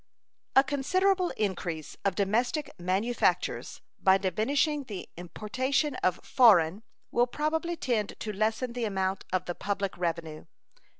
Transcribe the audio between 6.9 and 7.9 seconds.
will probably